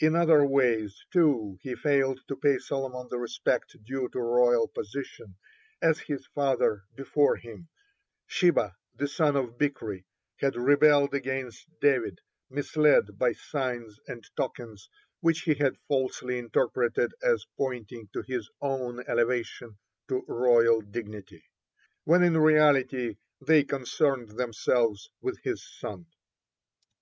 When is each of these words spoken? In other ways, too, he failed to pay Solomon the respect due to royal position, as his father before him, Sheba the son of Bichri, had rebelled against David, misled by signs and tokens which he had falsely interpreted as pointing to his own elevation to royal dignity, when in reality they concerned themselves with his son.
In 0.00 0.16
other 0.16 0.46
ways, 0.46 1.04
too, 1.12 1.58
he 1.60 1.74
failed 1.74 2.20
to 2.28 2.36
pay 2.36 2.56
Solomon 2.56 3.06
the 3.10 3.18
respect 3.18 3.76
due 3.84 4.08
to 4.08 4.18
royal 4.18 4.66
position, 4.66 5.36
as 5.82 5.98
his 6.00 6.24
father 6.34 6.84
before 6.94 7.36
him, 7.36 7.68
Sheba 8.26 8.76
the 8.94 9.06
son 9.06 9.36
of 9.36 9.58
Bichri, 9.58 10.06
had 10.36 10.56
rebelled 10.56 11.12
against 11.12 11.66
David, 11.82 12.18
misled 12.48 13.18
by 13.18 13.32
signs 13.34 14.00
and 14.08 14.24
tokens 14.38 14.88
which 15.20 15.42
he 15.42 15.52
had 15.52 15.76
falsely 15.86 16.38
interpreted 16.38 17.12
as 17.22 17.44
pointing 17.58 18.08
to 18.14 18.22
his 18.22 18.48
own 18.62 19.04
elevation 19.06 19.76
to 20.08 20.24
royal 20.28 20.80
dignity, 20.80 21.44
when 22.04 22.22
in 22.22 22.38
reality 22.38 23.18
they 23.42 23.64
concerned 23.64 24.30
themselves 24.30 25.10
with 25.20 25.38
his 25.42 25.62
son. 25.78 26.06